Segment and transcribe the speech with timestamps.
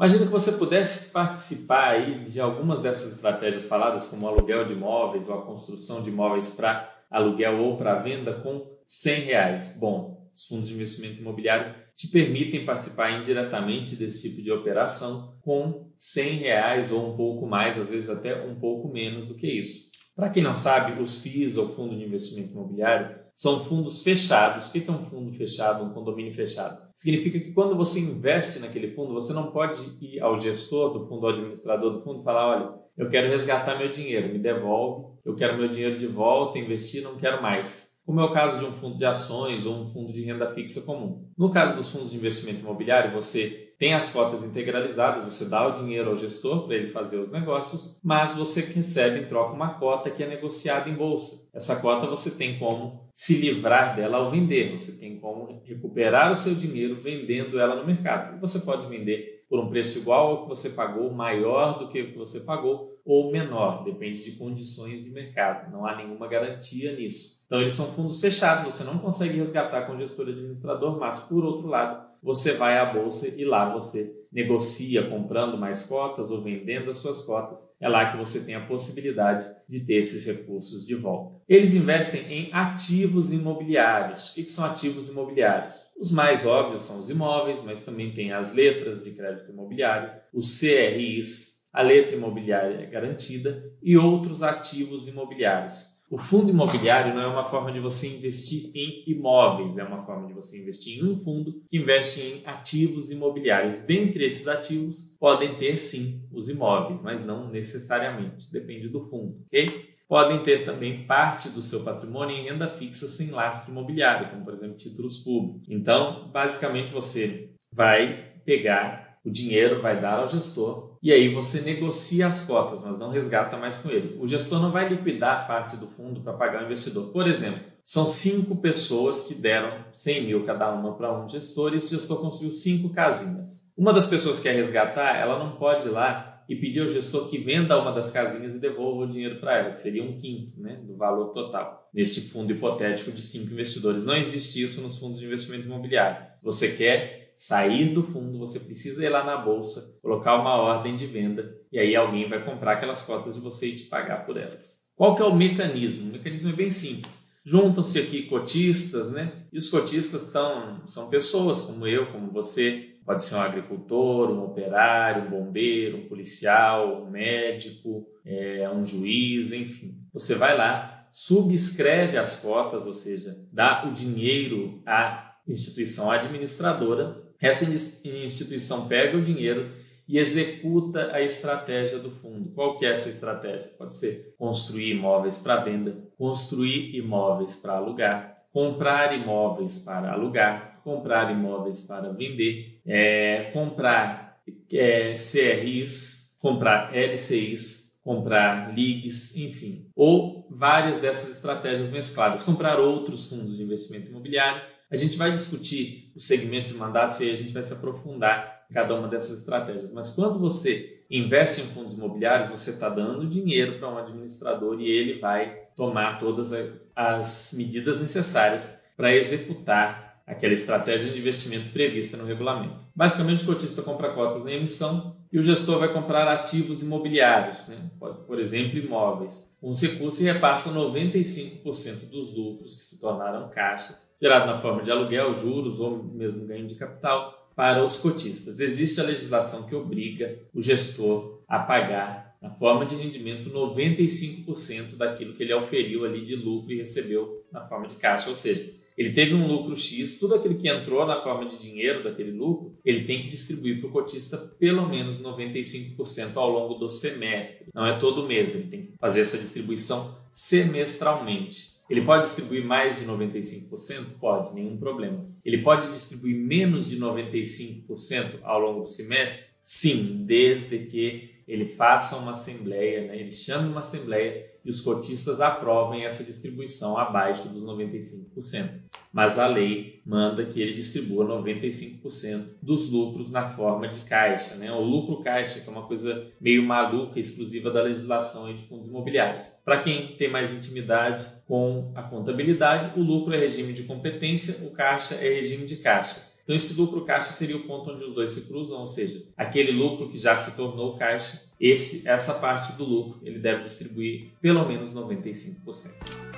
[0.00, 4.72] Imagina que você pudesse participar aí de algumas dessas estratégias faladas, como o aluguel de
[4.72, 9.76] imóveis ou a construção de imóveis para aluguel ou para venda com 100 reais.
[9.78, 15.92] Bom, os fundos de investimento imobiliário te permitem participar indiretamente desse tipo de operação com
[15.98, 19.90] 100 reais ou um pouco mais, às vezes até um pouco menos do que isso.
[20.16, 24.68] Para quem não sabe, os FIIs ou Fundo de Investimento Imobiliário são fundos fechados.
[24.68, 26.78] O que é um fundo fechado, um condomínio fechado?
[26.94, 31.26] Significa que quando você investe naquele fundo, você não pode ir ao gestor do fundo,
[31.26, 35.34] ao administrador do fundo e falar: olha, eu quero resgatar meu dinheiro, me devolve, eu
[35.34, 38.72] quero meu dinheiro de volta, investir, não quero mais como é o caso de um
[38.72, 41.30] fundo de ações ou um fundo de renda fixa comum.
[41.38, 45.72] No caso dos fundos de investimento imobiliário, você tem as cotas integralizadas, você dá o
[45.72, 50.10] dinheiro ao gestor para ele fazer os negócios, mas você recebe em troca uma cota
[50.10, 51.48] que é negociada em bolsa.
[51.54, 56.36] Essa cota você tem como se livrar dela ao vender, você tem como recuperar o
[56.36, 58.38] seu dinheiro vendendo ela no mercado.
[58.38, 62.12] Você pode vender por um preço igual ao que você pagou, maior do que o
[62.12, 65.72] que você pagou ou menor, depende de condições de mercado.
[65.72, 67.40] Não há nenhuma garantia nisso.
[67.46, 71.42] Então eles são fundos fechados, você não consegue resgatar com o gestor administrador, mas por
[71.44, 76.90] outro lado, você vai à bolsa e lá você negocia comprando mais cotas ou vendendo
[76.90, 77.68] as suas cotas.
[77.80, 81.40] É lá que você tem a possibilidade de ter esses recursos de volta.
[81.48, 84.30] Eles investem em ativos imobiliários.
[84.30, 85.82] O que são ativos imobiliários?
[85.98, 90.58] Os mais óbvios são os imóveis, mas também tem as letras de crédito imobiliário, os
[90.58, 95.99] CRIs, a letra imobiliária garantida e outros ativos imobiliários.
[96.10, 100.26] O fundo imobiliário não é uma forma de você investir em imóveis, é uma forma
[100.26, 103.82] de você investir em um fundo que investe em ativos imobiliários.
[103.82, 109.88] Dentre esses ativos, podem ter sim os imóveis, mas não necessariamente, depende do fundo, ok?
[110.08, 114.52] Podem ter também parte do seu patrimônio em renda fixa sem lastro imobiliário, como por
[114.52, 115.68] exemplo títulos públicos.
[115.68, 122.26] Então, basicamente, você vai pegar o dinheiro, vai dar ao gestor e aí você negocia
[122.26, 124.18] as cotas, mas não resgata mais com ele.
[124.20, 127.10] O gestor não vai liquidar parte do fundo para pagar o investidor.
[127.10, 131.78] Por exemplo, são cinco pessoas que deram 100 mil cada uma para um gestor e
[131.78, 133.70] esse gestor construiu cinco casinhas.
[133.76, 137.28] Uma das pessoas que quer resgatar, ela não pode ir lá e pedir ao gestor
[137.28, 140.60] que venda uma das casinhas e devolva o dinheiro para ela, que seria um quinto
[140.60, 144.04] né, do valor total, neste fundo hipotético de cinco investidores.
[144.04, 146.26] Não existe isso nos fundos de investimento imobiliário.
[146.42, 151.06] Você quer sair do fundo, você precisa ir lá na bolsa, colocar uma ordem de
[151.06, 154.90] venda e aí alguém vai comprar aquelas cotas de você e te pagar por elas.
[154.94, 156.10] Qual que é o mecanismo?
[156.10, 157.18] O mecanismo é bem simples.
[157.42, 159.32] Juntam-se aqui cotistas, né?
[159.50, 164.44] E os cotistas estão, são pessoas como eu, como você, pode ser um agricultor, um
[164.44, 169.96] operário, um bombeiro, um policial, um médico, é, um juiz, enfim.
[170.12, 177.64] Você vai lá, subscreve as cotas, ou seja, dá o dinheiro à instituição administradora essa
[178.04, 179.70] instituição pega o dinheiro
[180.06, 182.50] e executa a estratégia do fundo.
[182.50, 183.70] Qual que é essa estratégia?
[183.78, 191.30] Pode ser construir imóveis para venda, construir imóveis para alugar, comprar imóveis para alugar, comprar
[191.30, 194.40] imóveis para vender, é, comprar
[194.72, 203.56] é, CRIs, comprar LCIs, comprar LIGs, enfim, ou várias dessas estratégias mescladas, comprar outros fundos
[203.56, 207.52] de investimento imobiliário a gente vai discutir os segmentos de mandatos e aí a gente
[207.52, 209.92] vai se aprofundar em cada uma dessas estratégias.
[209.92, 214.90] Mas quando você investe em fundos imobiliários, você está dando dinheiro para um administrador e
[214.90, 216.52] ele vai tomar todas
[216.94, 222.84] as medidas necessárias para executar aquela estratégia de investimento prevista no regulamento.
[222.94, 227.90] Basicamente, o cotista compra cotas na emissão e o gestor vai comprar ativos imobiliários, né?
[227.98, 234.46] por exemplo, imóveis, com os recursos repassa 95% dos lucros que se tornaram caixas, gerado
[234.46, 238.58] na forma de aluguel, juros ou mesmo ganho de capital para os cotistas.
[238.58, 245.34] Existe a legislação que obriga o gestor a pagar na forma de rendimento 95% daquilo
[245.34, 249.14] que ele auferiu ali de lucro e recebeu na forma de caixa, ou seja, ele
[249.14, 253.04] teve um lucro X, tudo aquilo que entrou na forma de dinheiro daquele lucro, ele
[253.04, 257.68] tem que distribuir para o cotista pelo menos 95% ao longo do semestre.
[257.74, 261.80] Não é todo mês, ele tem que fazer essa distribuição semestralmente.
[261.88, 264.18] Ele pode distribuir mais de 95%?
[264.20, 265.26] Pode, nenhum problema.
[265.42, 269.46] Ele pode distribuir menos de 95% ao longo do semestre?
[269.62, 273.18] Sim, desde que ele faça uma assembleia, né?
[273.18, 278.70] ele chame uma assembleia e os cotistas aprovem essa distribuição abaixo dos 95%.
[279.12, 284.54] Mas a lei manda que ele distribua 95% dos lucros na forma de caixa.
[284.54, 284.70] Né?
[284.70, 289.46] O lucro caixa, que é uma coisa meio maluca, exclusiva da legislação de fundos imobiliários.
[289.64, 294.70] Para quem tem mais intimidade com a contabilidade, o lucro é regime de competência, o
[294.70, 296.29] caixa é regime de caixa.
[296.50, 299.70] Então, esse lucro caixa seria o ponto onde os dois se cruzam, ou seja, aquele
[299.70, 304.66] lucro que já se tornou caixa, esse, essa parte do lucro ele deve distribuir pelo
[304.66, 306.29] menos 95%.